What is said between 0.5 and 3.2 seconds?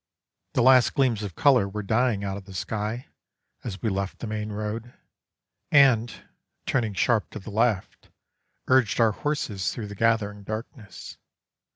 The last gleams of colour were dying out of the sky